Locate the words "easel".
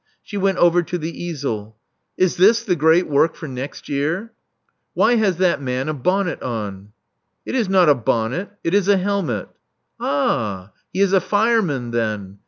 1.23-1.77